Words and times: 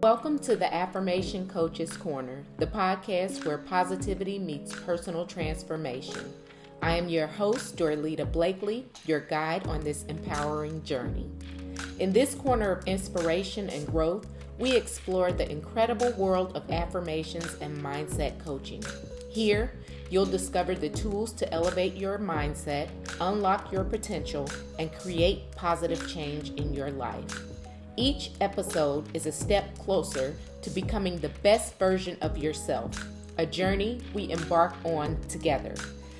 Welcome 0.00 0.38
to 0.40 0.54
the 0.54 0.72
Affirmation 0.72 1.48
Coach's 1.48 1.96
Corner, 1.96 2.44
the 2.58 2.68
podcast 2.68 3.44
where 3.44 3.58
positivity 3.58 4.38
meets 4.38 4.72
personal 4.72 5.26
transformation. 5.26 6.32
I 6.80 6.96
am 6.96 7.08
your 7.08 7.26
host, 7.26 7.76
Dorlita 7.76 8.30
Blakely, 8.30 8.86
your 9.06 9.18
guide 9.18 9.66
on 9.66 9.80
this 9.80 10.04
empowering 10.04 10.84
journey. 10.84 11.28
In 11.98 12.12
this 12.12 12.36
corner 12.36 12.70
of 12.70 12.86
inspiration 12.86 13.68
and 13.70 13.88
growth, 13.88 14.28
we 14.56 14.76
explore 14.76 15.32
the 15.32 15.50
incredible 15.50 16.12
world 16.12 16.54
of 16.54 16.70
affirmations 16.70 17.56
and 17.60 17.76
mindset 17.76 18.38
coaching. 18.38 18.84
Here, 19.28 19.72
you'll 20.10 20.26
discover 20.26 20.76
the 20.76 20.90
tools 20.90 21.32
to 21.32 21.52
elevate 21.52 21.96
your 21.96 22.20
mindset, 22.20 22.88
unlock 23.20 23.72
your 23.72 23.82
potential, 23.82 24.48
and 24.78 24.96
create 25.00 25.50
positive 25.56 26.08
change 26.08 26.50
in 26.50 26.72
your 26.72 26.92
life. 26.92 27.42
Each 27.98 28.30
episode 28.40 29.08
is 29.12 29.26
a 29.26 29.32
step 29.32 29.76
closer 29.76 30.36
to 30.62 30.70
becoming 30.70 31.18
the 31.18 31.30
best 31.42 31.76
version 31.80 32.16
of 32.20 32.38
yourself, 32.38 33.04
a 33.38 33.44
journey 33.44 34.00
we 34.14 34.30
embark 34.30 34.76
on 34.84 35.20
together. 35.22 35.74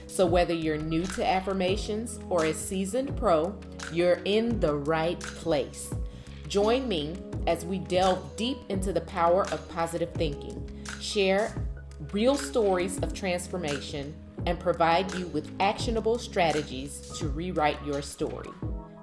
So, 0.09 0.27
whether 0.27 0.53
you're 0.53 0.77
new 0.77 1.07
to 1.07 1.25
affirmations 1.25 2.19
or 2.31 2.47
a 2.47 2.53
seasoned 2.53 3.17
pro, 3.17 3.57
you're 3.93 4.21
in 4.25 4.59
the 4.59 4.75
right 4.75 5.21
place. 5.21 5.95
Join 6.49 6.89
me 6.89 7.15
as 7.47 7.65
we 7.65 7.79
delve 7.79 8.35
deep 8.35 8.59
into 8.71 8.93
the 8.93 9.03
power 9.03 9.43
of 9.53 9.69
positive 9.69 10.13
thinking, 10.15 10.69
share 11.01 11.65
real 12.11 12.35
stories 12.35 12.99
of 13.05 13.15
transformation, 13.15 14.17
and 14.47 14.59
provide 14.59 15.15
you 15.15 15.29
with 15.29 15.49
actionable 15.61 16.19
strategies 16.19 17.09
to 17.21 17.29
rewrite 17.29 17.79
your 17.87 18.03
story. 18.03 18.51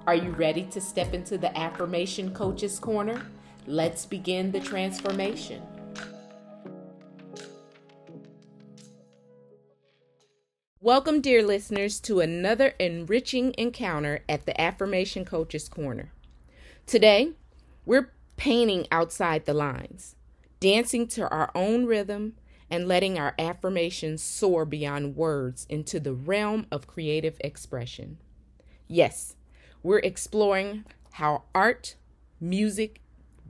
Are 0.06 0.14
you 0.14 0.30
ready 0.30 0.62
to 0.66 0.80
step 0.80 1.14
into 1.14 1.36
the 1.36 1.56
Affirmation 1.58 2.32
Coach's 2.32 2.78
Corner? 2.78 3.20
Let's 3.66 4.06
begin 4.06 4.52
the 4.52 4.60
transformation. 4.60 5.60
Welcome, 10.80 11.20
dear 11.20 11.42
listeners, 11.42 11.98
to 12.02 12.20
another 12.20 12.74
enriching 12.78 13.52
encounter 13.58 14.22
at 14.28 14.46
the 14.46 14.60
Affirmation 14.60 15.24
Coach's 15.24 15.68
Corner. 15.68 16.12
Today, 16.86 17.32
we're 17.84 18.12
painting 18.36 18.86
outside 18.92 19.44
the 19.44 19.54
lines, 19.54 20.14
dancing 20.60 21.08
to 21.08 21.28
our 21.28 21.50
own 21.52 21.84
rhythm, 21.84 22.34
and 22.70 22.86
letting 22.86 23.18
our 23.18 23.34
affirmations 23.40 24.22
soar 24.22 24.64
beyond 24.64 25.16
words 25.16 25.66
into 25.68 25.98
the 25.98 26.14
realm 26.14 26.66
of 26.70 26.86
creative 26.86 27.40
expression. 27.40 28.18
Yes, 28.86 29.34
we're 29.86 30.00
exploring 30.00 30.84
how 31.12 31.44
art, 31.54 31.94
music, 32.40 33.00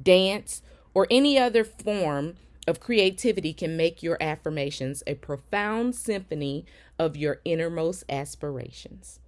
dance, 0.00 0.60
or 0.92 1.06
any 1.10 1.38
other 1.38 1.64
form 1.64 2.34
of 2.68 2.78
creativity 2.78 3.54
can 3.54 3.74
make 3.74 4.02
your 4.02 4.18
affirmations 4.20 5.02
a 5.06 5.14
profound 5.14 5.94
symphony 5.94 6.66
of 6.98 7.16
your 7.16 7.40
innermost 7.46 8.04
aspirations. 8.10 9.18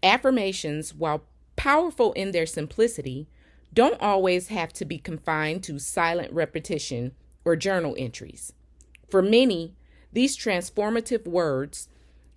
Affirmations, 0.00 0.94
while 0.94 1.24
powerful 1.56 2.12
in 2.12 2.30
their 2.30 2.46
simplicity, 2.46 3.26
don't 3.74 4.00
always 4.00 4.46
have 4.48 4.72
to 4.74 4.84
be 4.84 4.98
confined 4.98 5.64
to 5.64 5.80
silent 5.80 6.32
repetition 6.32 7.12
or 7.44 7.56
journal 7.56 7.96
entries. 7.98 8.52
For 9.10 9.22
many, 9.22 9.74
these 10.12 10.36
transformative 10.36 11.26
words 11.26 11.88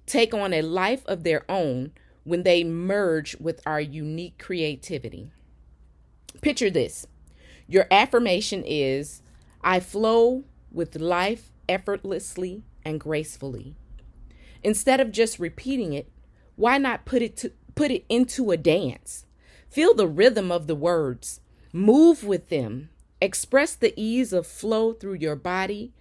take 0.07 0.33
on 0.33 0.53
a 0.53 0.63
life 0.63 1.05
of 1.05 1.23
their 1.23 1.45
own 1.47 1.91
when 2.23 2.43
they 2.43 2.63
merge 2.63 3.35
with 3.39 3.61
our 3.65 3.81
unique 3.81 4.37
creativity. 4.37 5.31
Picture 6.41 6.69
this 6.69 7.07
your 7.67 7.85
affirmation 7.91 8.63
is 8.65 9.21
I 9.61 9.79
flow 9.79 10.43
with 10.71 10.99
life 10.99 11.51
effortlessly 11.67 12.63
and 12.83 12.99
gracefully. 12.99 13.75
Instead 14.63 14.99
of 14.99 15.11
just 15.11 15.39
repeating 15.39 15.93
it, 15.93 16.11
why 16.55 16.77
not 16.77 17.05
put 17.05 17.21
it 17.21 17.37
to, 17.37 17.51
put 17.75 17.91
it 17.91 18.05
into 18.09 18.51
a 18.51 18.57
dance? 18.57 19.25
Feel 19.69 19.93
the 19.93 20.07
rhythm 20.07 20.51
of 20.51 20.67
the 20.67 20.75
words, 20.75 21.41
move 21.71 22.23
with 22.23 22.49
them, 22.49 22.89
express 23.21 23.75
the 23.75 23.93
ease 23.95 24.33
of 24.33 24.47
flow 24.47 24.93
through 24.93 25.13
your 25.13 25.35
body, 25.35 25.93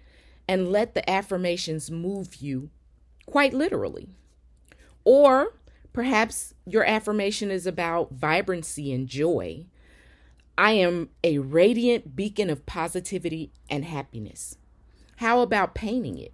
and 0.48 0.72
let 0.72 0.94
the 0.94 1.08
affirmations 1.08 1.90
move 1.90 2.36
you 2.36 2.70
quite 3.26 3.52
literally. 3.52 4.08
Or 5.04 5.54
Perhaps 5.92 6.54
your 6.66 6.84
affirmation 6.84 7.50
is 7.50 7.66
about 7.66 8.12
vibrancy 8.12 8.92
and 8.92 9.08
joy. 9.08 9.64
I 10.56 10.72
am 10.72 11.10
a 11.22 11.38
radiant 11.38 12.14
beacon 12.16 12.50
of 12.50 12.66
positivity 12.66 13.52
and 13.70 13.84
happiness. 13.84 14.56
How 15.16 15.40
about 15.40 15.74
painting 15.74 16.18
it? 16.18 16.32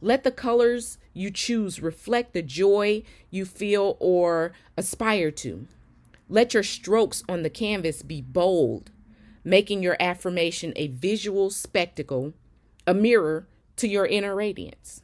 Let 0.00 0.24
the 0.24 0.32
colors 0.32 0.98
you 1.12 1.30
choose 1.30 1.80
reflect 1.80 2.34
the 2.34 2.42
joy 2.42 3.04
you 3.30 3.44
feel 3.44 3.96
or 4.00 4.52
aspire 4.76 5.30
to. 5.32 5.66
Let 6.28 6.54
your 6.54 6.62
strokes 6.62 7.22
on 7.28 7.42
the 7.42 7.50
canvas 7.50 8.02
be 8.02 8.20
bold, 8.20 8.90
making 9.44 9.82
your 9.82 9.96
affirmation 10.00 10.72
a 10.76 10.88
visual 10.88 11.50
spectacle, 11.50 12.32
a 12.86 12.94
mirror 12.94 13.46
to 13.76 13.88
your 13.88 14.06
inner 14.06 14.34
radiance. 14.34 15.02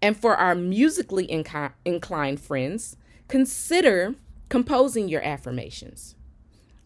And 0.00 0.16
for 0.16 0.36
our 0.36 0.54
musically 0.54 1.26
inc- 1.26 1.72
inclined 1.84 2.40
friends, 2.40 2.96
consider 3.26 4.14
composing 4.48 5.08
your 5.08 5.22
affirmations. 5.22 6.14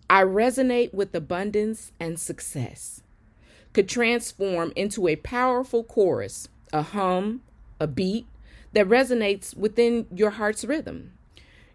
I 0.09 0.23
resonate 0.25 0.93
with 0.93 1.15
abundance 1.15 1.93
and 2.01 2.19
success. 2.19 3.03
Could 3.73 3.89
transform 3.89 4.73
into 4.77 5.09
a 5.09 5.17
powerful 5.17 5.85
chorus, 5.85 6.49
a 6.73 6.83
hum, 6.83 7.43
a 7.81 7.87
beat 7.87 8.27
that 8.73 8.89
resonates 8.89 9.57
within 9.57 10.07
your 10.15 10.31
heart's 10.31 10.65
rhythm. 10.65 11.13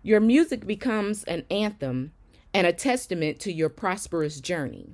Your 0.03 0.19
music 0.19 0.65
becomes 0.65 1.23
an 1.23 1.45
anthem 1.49 2.11
and 2.53 2.65
a 2.65 2.73
testament 2.73 3.39
to 3.41 3.51
your 3.51 3.69
prosperous 3.69 4.39
journey. 4.39 4.89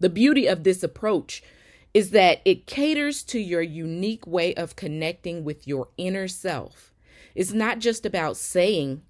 The 0.00 0.08
beauty 0.08 0.46
of 0.46 0.64
this 0.64 0.82
approach 0.82 1.42
is 1.94 2.10
that 2.10 2.40
it 2.44 2.66
caters 2.66 3.22
to 3.24 3.38
your 3.38 3.62
unique 3.62 4.26
way 4.26 4.54
of 4.54 4.76
connecting 4.76 5.44
with 5.44 5.66
your 5.66 5.88
inner 5.96 6.28
self. 6.28 6.92
It's 7.34 7.52
not 7.52 7.78
just 7.78 8.04
about 8.04 8.36
saying, 8.36 9.02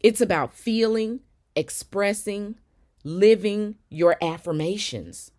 it's 0.00 0.20
about 0.20 0.54
feeling, 0.54 1.20
expressing, 1.56 2.56
living 3.04 3.76
your 3.88 4.16
affirmations. 4.22 5.30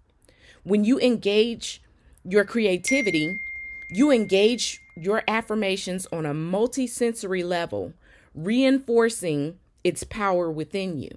When 0.63 0.83
you 0.83 0.99
engage 0.99 1.81
your 2.23 2.45
creativity, 2.45 3.35
you 3.91 4.11
engage 4.11 4.79
your 4.95 5.23
affirmations 5.27 6.07
on 6.11 6.25
a 6.25 6.33
multisensory 6.33 7.43
level, 7.43 7.93
reinforcing 8.35 9.57
its 9.83 10.03
power 10.03 10.49
within 10.51 10.97
you. 10.97 11.09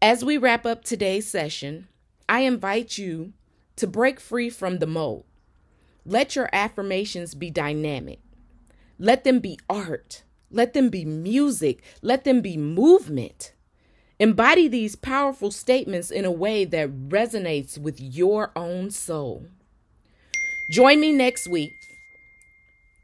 As 0.00 0.24
we 0.24 0.36
wrap 0.36 0.66
up 0.66 0.84
today's 0.84 1.28
session, 1.28 1.86
I 2.28 2.40
invite 2.40 2.98
you 2.98 3.34
to 3.76 3.86
break 3.86 4.20
free 4.20 4.50
from 4.50 4.78
the 4.78 4.86
mold. 4.86 5.24
Let 6.04 6.34
your 6.34 6.48
affirmations 6.52 7.34
be 7.34 7.50
dynamic. 7.50 8.20
Let 8.98 9.24
them 9.24 9.40
be 9.40 9.58
art. 9.68 10.22
Let 10.50 10.74
them 10.74 10.88
be 10.88 11.04
music. 11.04 11.82
Let 12.02 12.24
them 12.24 12.40
be 12.40 12.56
movement. 12.56 13.52
Embody 14.18 14.68
these 14.68 14.94
powerful 14.94 15.50
statements 15.50 16.10
in 16.10 16.24
a 16.24 16.30
way 16.30 16.64
that 16.64 17.08
resonates 17.08 17.78
with 17.78 18.00
your 18.00 18.52
own 18.54 18.90
soul. 18.90 19.46
Join 20.70 21.00
me 21.00 21.12
next 21.12 21.48
week 21.48 21.72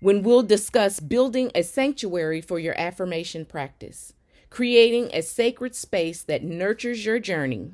when 0.00 0.22
we'll 0.22 0.44
discuss 0.44 1.00
building 1.00 1.50
a 1.54 1.62
sanctuary 1.62 2.40
for 2.40 2.58
your 2.58 2.78
affirmation 2.78 3.44
practice, 3.44 4.12
creating 4.48 5.10
a 5.12 5.22
sacred 5.22 5.74
space 5.74 6.22
that 6.22 6.44
nurtures 6.44 7.04
your 7.04 7.18
journey. 7.18 7.72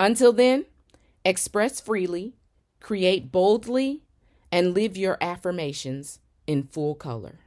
Until 0.00 0.32
then, 0.32 0.64
Express 1.28 1.78
freely, 1.78 2.36
create 2.80 3.30
boldly, 3.30 4.00
and 4.50 4.72
live 4.72 4.96
your 4.96 5.18
affirmations 5.20 6.20
in 6.46 6.62
full 6.62 6.94
color. 6.94 7.40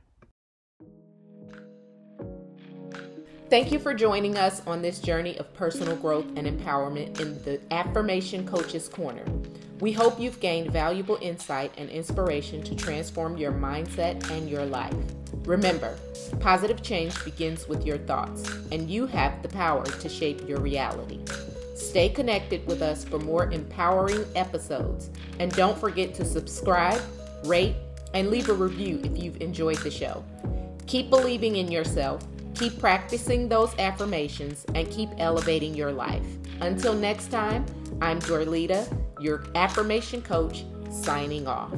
Thank 3.49 3.71
you 3.71 3.79
for 3.79 3.95
joining 3.95 4.37
us 4.37 4.61
on 4.67 4.83
this 4.83 4.99
journey 4.99 5.35
of 5.39 5.51
personal 5.55 5.95
growth 5.95 6.27
and 6.35 6.45
empowerment 6.45 7.19
in 7.19 7.43
the 7.43 7.59
Affirmation 7.71 8.45
Coach's 8.45 8.87
Corner. 8.87 9.25
We 9.79 9.91
hope 9.91 10.19
you've 10.19 10.39
gained 10.39 10.71
valuable 10.71 11.17
insight 11.19 11.73
and 11.75 11.89
inspiration 11.89 12.61
to 12.61 12.75
transform 12.75 13.35
your 13.35 13.51
mindset 13.51 14.29
and 14.29 14.47
your 14.47 14.67
life. 14.67 14.93
Remember, 15.45 15.97
positive 16.39 16.83
change 16.83 17.25
begins 17.25 17.67
with 17.67 17.83
your 17.83 17.97
thoughts, 17.97 18.47
and 18.71 18.91
you 18.91 19.07
have 19.07 19.41
the 19.41 19.49
power 19.49 19.83
to 19.83 20.07
shape 20.07 20.47
your 20.47 20.59
reality. 20.59 21.19
Stay 21.91 22.09
connected 22.09 22.65
with 22.67 22.81
us 22.81 23.03
for 23.03 23.19
more 23.19 23.51
empowering 23.51 24.25
episodes. 24.35 25.09
And 25.39 25.51
don't 25.51 25.77
forget 25.77 26.13
to 26.15 26.25
subscribe, 26.25 27.01
rate, 27.43 27.75
and 28.13 28.29
leave 28.29 28.49
a 28.49 28.53
review 28.53 29.01
if 29.03 29.21
you've 29.21 29.41
enjoyed 29.41 29.77
the 29.79 29.91
show. 29.91 30.23
Keep 30.87 31.09
believing 31.09 31.57
in 31.57 31.69
yourself, 31.69 32.25
Keep 32.55 32.79
practicing 32.79 33.49
those 33.49 33.73
affirmations 33.79 34.65
and 34.75 34.89
keep 34.91 35.09
elevating 35.17 35.73
your 35.73 35.91
life. 35.91 36.25
Until 36.59 36.93
next 36.93 37.31
time, 37.31 37.65
I'm 38.01 38.19
Dorlita, 38.19 38.85
your 39.19 39.45
affirmation 39.55 40.21
coach, 40.21 40.63
signing 40.91 41.47
off. 41.47 41.73